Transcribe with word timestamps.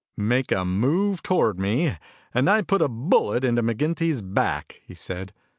"Make 0.17 0.51
a 0.51 0.65
move 0.65 1.21
toward 1.21 1.59
me, 1.59 1.95
and 2.33 2.49
I 2.49 2.63
put 2.63 2.81
a 2.81 2.87
bullet 2.87 3.43
into 3.43 3.61
McGinty's 3.61 4.23
back," 4.23 4.81
he 4.83 4.95
said. 4.95 5.31